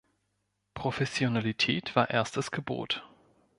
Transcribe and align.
Professionalität 0.73 1.95
war 1.95 2.09
erstes 2.09 2.49
Gebot. 2.49 3.07